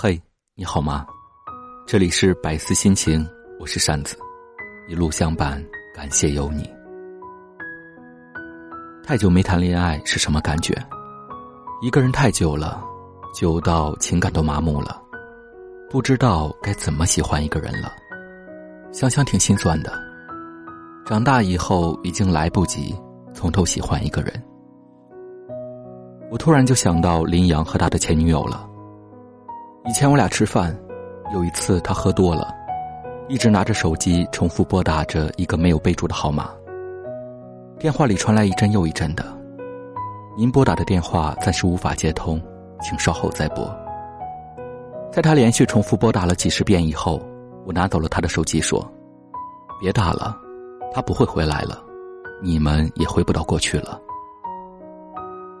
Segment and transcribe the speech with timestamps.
[0.00, 0.22] 嘿，
[0.54, 1.04] 你好吗？
[1.84, 4.16] 这里是百思心情，我是扇子，
[4.88, 5.60] 一路相伴，
[5.92, 6.72] 感谢有你。
[9.02, 10.72] 太久没谈恋爱是什么感觉？
[11.82, 12.80] 一个人太久了，
[13.34, 15.02] 久到情感都麻木了，
[15.90, 17.92] 不知道该怎么喜欢一个人了。
[18.92, 19.92] 想想挺心酸的。
[21.06, 22.94] 长大以后已经来不及
[23.34, 24.44] 从头喜欢一个人。
[26.30, 28.67] 我突然就想到林阳和他的前女友了。
[29.86, 30.76] 以前我俩吃饭，
[31.32, 32.54] 有一次他喝多了，
[33.28, 36.50] 一直拿着手机重复拨打着一个没有备注的号码。
[37.78, 39.24] 电话里传来一阵又一阵的
[40.36, 42.42] ：“您拨打的电话暂时无法接通，
[42.82, 43.74] 请稍后再拨。”
[45.10, 47.22] 在他连续重复拨打了几十遍以后，
[47.64, 48.86] 我拿走了他的手机，说
[49.80, 50.36] ：“别打了，
[50.92, 51.82] 他不会回来了，
[52.42, 53.98] 你们也回不到过去了。”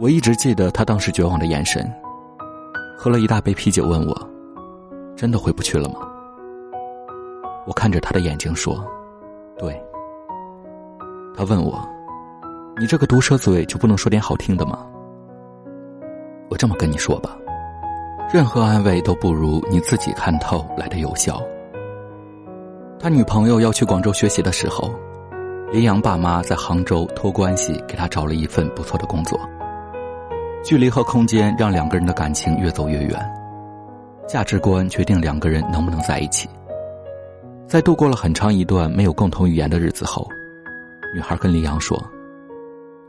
[0.00, 1.92] 我一直记得他当时绝望的眼神。
[2.96, 4.30] 喝了一大杯啤酒，问我
[5.16, 5.96] ：“真的回不去了吗？”
[7.66, 8.84] 我看着他的眼睛说
[9.58, 9.80] ：“对。”
[11.36, 11.78] 他问我
[12.78, 14.86] ：“你这个毒舌嘴就不能说点好听的吗？”
[16.50, 17.36] 我这么跟你说吧，
[18.32, 21.42] 任何安慰都不如你自己看透来的有效。
[22.98, 24.94] 他女朋友要去广州学习的时候，
[25.72, 29.38] 林阳爸妈在杭州托关系给他找了一份不错的工作。
[30.64, 33.20] 距离和空间让两个人的感情越走越远，
[34.26, 36.48] 价值观决定两个人能不能在一起。
[37.68, 40.26] 在度过了很长一段没有共同语言的日子后，
[41.14, 42.02] 女孩跟林阳说：“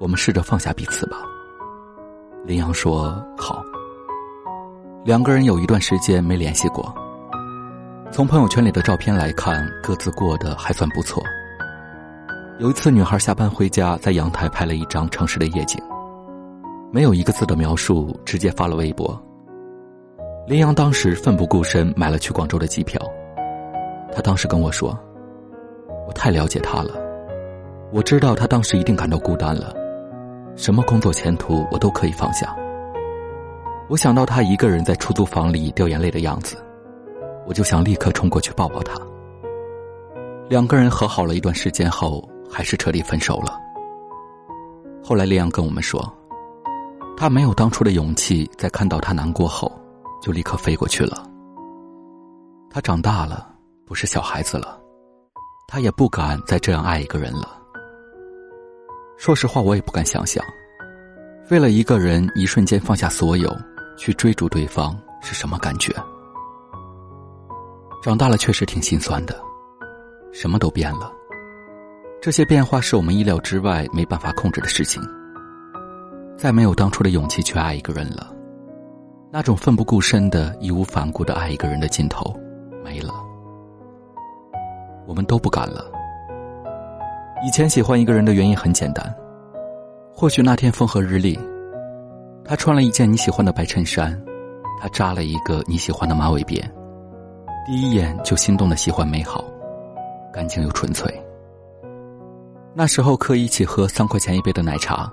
[0.02, 1.18] 我们试着放下彼此吧。”
[2.44, 3.64] 林阳说：“好。”
[5.06, 6.94] 两个人有一段时间没联系过。
[8.12, 11.24] 从朋友圈里的照片来看，各自过得还算不错。
[12.60, 15.82] 有一次，女孩下班回家，在阳台拍了一张城市的夜景。
[16.96, 19.22] 没有一个字的描述，直接发了微博。
[20.48, 22.98] 林阳当时奋不顾身买了去广州的机票。
[24.14, 24.98] 他当时跟我说
[26.08, 26.94] ：“我太了解他了，
[27.92, 29.74] 我知道他当时一定感到孤单了，
[30.56, 32.56] 什么工作前途我都可以放下。”
[33.92, 36.56] 我想到他一个人在出租房里掉眼泪的样子，
[37.46, 38.98] 我就想立刻冲过去抱抱他。
[40.48, 43.60] 两个人和好了一段时间后，还是彻底分手了。
[45.04, 46.02] 后来林阳跟我们说。
[47.18, 49.72] 他没有当初的勇气，在看到他难过后，
[50.22, 51.26] 就立刻飞过去了。
[52.70, 53.50] 他长大了，
[53.86, 54.78] 不是小孩子了，
[55.66, 57.58] 他也不敢再这样爱一个人了。
[59.18, 60.44] 说实话，我也不敢想象，
[61.50, 63.56] 为了一个人一瞬间放下所有，
[63.98, 65.96] 去追逐对方是什么感觉。
[68.04, 69.42] 长大了确实挺心酸的，
[70.34, 71.10] 什么都变了，
[72.22, 75.02] 这些变化是我们意料之外、没办法控制的事情。
[76.38, 78.32] 再没有当初的勇气去爱一个人了，
[79.32, 82.34] 那种奋不顾身的、义无反顾的爱一个人的劲头
[82.84, 83.14] 没了。
[85.08, 85.86] 我们都不敢了。
[87.46, 89.16] 以前喜欢一个人的原因很简单，
[90.14, 91.40] 或许那天风和日丽，
[92.44, 94.20] 他穿了一件你喜欢的白衬衫，
[94.82, 96.62] 他扎了一个你喜欢的马尾辫，
[97.66, 99.44] 第一眼就心动的喜欢美好，
[100.34, 101.14] 干净又纯粹。
[102.74, 105.10] 那时候可以一起喝三块钱一杯的奶茶。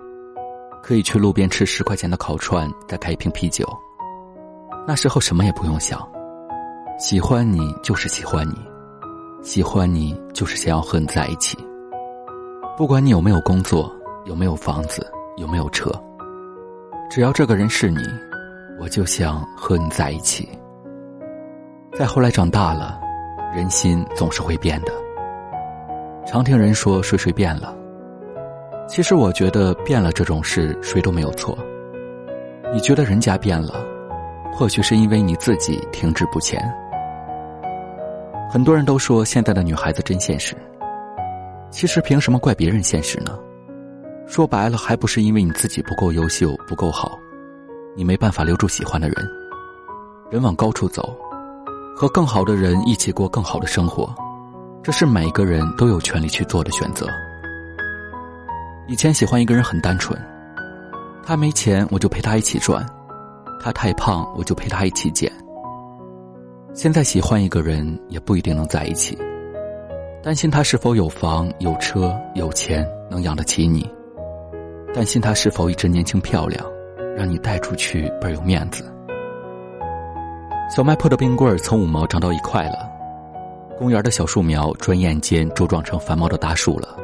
[0.82, 3.66] 可以去路边吃十块钱的烤串，再开一瓶啤酒。
[4.86, 6.06] 那时候什么也不用想，
[6.98, 8.54] 喜欢你就是喜欢你，
[9.42, 11.56] 喜欢你就是想要和你在一起。
[12.76, 13.94] 不管你有没有工作，
[14.24, 15.06] 有没有房子，
[15.36, 15.90] 有没有车，
[17.08, 18.00] 只要这个人是你，
[18.80, 20.48] 我就想和你在一起。
[21.94, 22.98] 再后来长大了，
[23.54, 24.92] 人心总是会变的。
[26.26, 27.76] 常听人说水水变了。
[28.92, 31.56] 其实我觉得变了这种事谁都没有错。
[32.74, 33.82] 你觉得人家变了，
[34.52, 36.62] 或许是因为你自己停滞不前。
[38.50, 40.54] 很多人都说现在的女孩子真现实，
[41.70, 43.38] 其实凭什么怪别人现实呢？
[44.26, 47.18] 说白了，还不是因为你自己不够优秀、不够好，
[47.96, 49.16] 你没办法留住喜欢的人。
[50.30, 51.16] 人往高处走，
[51.96, 54.14] 和更好的人一起过更好的生活，
[54.82, 57.06] 这是每个人都有权利去做的选择。
[58.88, 60.18] 以前喜欢一个人很单纯，
[61.24, 62.84] 他没钱我就陪他一起赚，
[63.60, 65.30] 他太胖我就陪他一起减。
[66.74, 69.16] 现在喜欢一个人也不一定能在一起，
[70.22, 73.88] 担心他是否有房有车有钱能养得起你，
[74.92, 76.64] 担心他是否一直年轻漂亮，
[77.16, 78.84] 让你带出去倍儿有面子。
[80.74, 82.90] 小卖铺的冰棍儿从五毛涨到一块了，
[83.78, 86.96] 公园的小树苗转眼间茁壮成繁茂的大树了。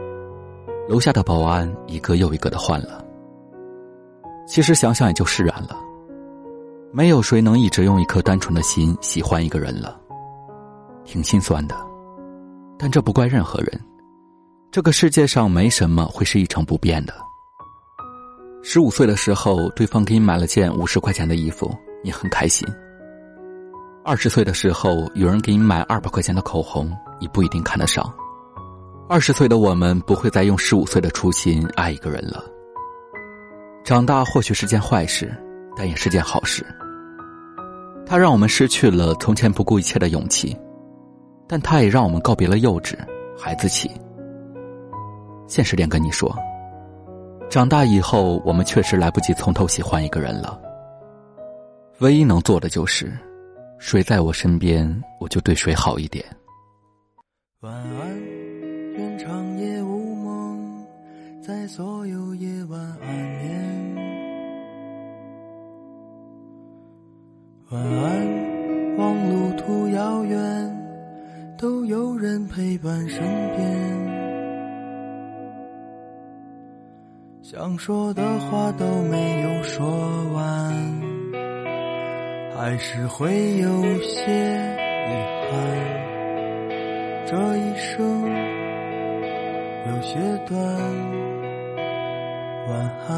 [0.88, 3.04] 楼下的保安一个又一个的换了。
[4.46, 5.78] 其实想想也就释然了。
[6.90, 10.00] 没有谁能一直用一颗单纯的心喜欢一个人了，
[11.04, 11.76] 挺心酸的。
[12.78, 13.78] 但这不怪任何人，
[14.70, 17.12] 这个世界上没什么会是一成不变的。
[18.62, 21.70] 十五岁的时候，对方给你买了件五十块钱的衣服，
[22.02, 22.66] 你很开心；
[24.02, 28.10] 二十岁的时候，有人给你买二百块钱的口红，你不一定看得上。
[29.10, 32.44] 二十岁的我们不会再用十五岁的初心爱一个人了。
[33.82, 35.34] 长大或许是件坏事，
[35.74, 36.62] 但也是件好事。
[38.04, 40.54] 它让我们失去了从前不顾一切的勇气，
[41.48, 42.94] 但它也让我们告别了幼稚、
[43.34, 43.90] 孩子气。
[45.46, 46.36] 现实点跟你说，
[47.48, 50.60] 长大以后我们确实来不及从头喜欢一个人了。
[52.00, 53.10] 唯一能做的就是，
[53.78, 56.22] 谁在我身边，我就对谁好一点。
[57.60, 58.37] 晚安。
[58.98, 60.84] 愿长夜无梦，
[61.40, 63.08] 在所有夜晚安
[63.38, 63.94] 眠。
[67.70, 70.36] 晚安，望路途遥远，
[71.56, 73.20] 都有人陪伴身
[73.54, 74.08] 边。
[77.40, 79.86] 想说的话都没有说
[80.32, 80.74] 完，
[82.52, 84.32] 还是会有些
[85.06, 85.12] 遗
[85.48, 85.54] 憾。
[87.30, 88.57] 这一生。
[89.88, 90.60] 有些短，
[92.68, 93.12] 晚安，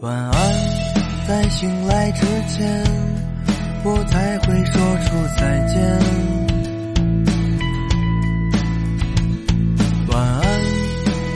[0.00, 0.34] 晚安。
[1.26, 2.84] 在醒来之前，
[3.84, 5.76] 我才会说出再见。
[10.08, 10.42] 晚安，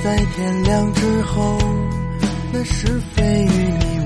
[0.02, 1.58] 在天亮之后，
[2.52, 3.46] 那是非与
[3.80, 3.97] 你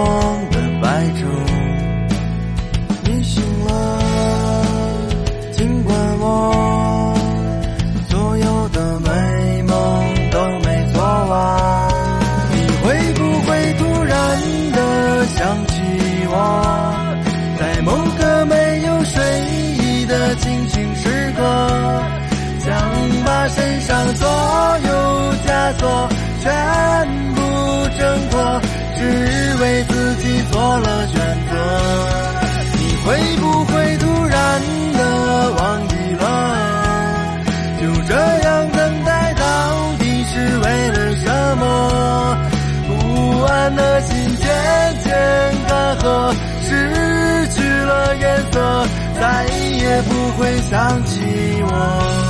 [0.00, 1.20] 梦的白昼
[3.04, 3.70] 你醒了
[5.52, 7.14] 尽管我
[8.08, 9.74] 所有的美梦
[10.30, 11.32] 都没做完
[12.50, 14.14] 你会不会突然
[14.72, 14.78] 的
[15.36, 15.72] 想起
[16.32, 16.34] 我？
[17.58, 18.54] 在某个没
[18.86, 19.22] 有睡
[19.76, 21.42] 意的清醒时刻
[22.60, 22.72] 想
[23.26, 24.26] 把身上所
[24.88, 24.90] 有
[25.46, 26.08] 枷锁
[26.40, 26.48] 全
[27.34, 27.40] 部
[27.98, 28.60] 挣脱
[28.96, 29.00] 只
[29.60, 29.84] 为
[30.80, 31.14] 了选
[31.48, 31.52] 择。
[32.78, 34.60] 你会不会突然
[34.92, 35.00] 的
[35.52, 36.24] 忘记了？
[37.80, 39.42] 就这样等待到
[39.98, 41.24] 底是为了什
[41.58, 41.64] 么？
[42.88, 42.90] 不
[43.44, 44.46] 安的心渐
[45.04, 45.08] 渐
[45.68, 46.68] 干涸，失
[47.54, 48.86] 去了颜色，
[49.20, 51.20] 再也不会想起
[51.62, 52.29] 我。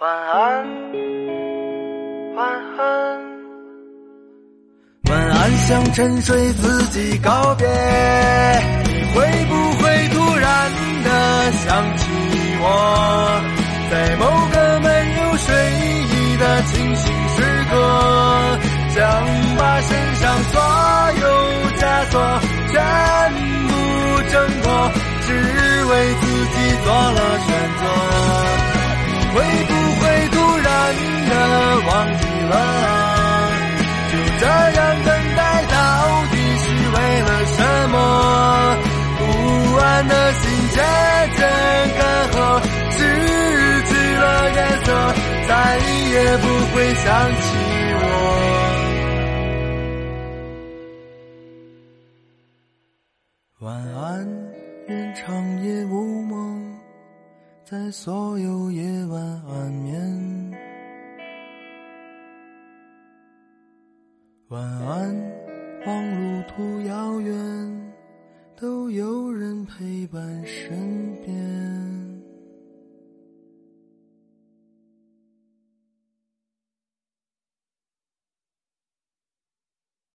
[0.00, 0.66] 晚安，
[2.34, 2.44] 晚
[2.76, 2.82] 安，
[5.08, 5.56] 晚安。
[5.68, 10.50] 想沉睡自己告别，你会不会突然
[11.04, 12.10] 的想起
[12.60, 12.66] 我？
[13.88, 14.88] 在某个没
[15.20, 15.54] 有睡
[16.10, 17.36] 意的清醒时
[17.70, 17.72] 刻，
[18.90, 19.00] 想
[19.56, 20.60] 把身上所
[21.22, 21.24] 有
[21.78, 22.14] 枷锁
[22.72, 22.74] 全
[23.68, 23.70] 部
[24.28, 24.66] 挣脱，
[25.22, 25.28] 只
[25.86, 27.48] 为自己做了选
[27.78, 27.82] 择。
[29.06, 29.83] 你会不？
[31.86, 32.54] 忘记了？
[34.10, 35.74] 就这样等待，到
[36.30, 36.64] 底是
[36.94, 37.58] 为了什
[37.90, 37.96] 么？
[39.18, 39.22] 不
[39.78, 40.76] 安的心渐
[41.36, 41.40] 渐
[41.98, 42.00] 干
[42.30, 42.34] 涸，
[42.90, 42.98] 失
[43.86, 44.86] 去了颜色，
[45.48, 47.06] 再也不会想
[47.40, 47.44] 起
[48.00, 48.02] 我。
[53.60, 54.02] 晚安，
[54.88, 55.22] 愿长
[55.64, 56.32] 夜无梦，
[57.64, 60.43] 在所有夜晚安眠。
[64.54, 65.03] 晚安，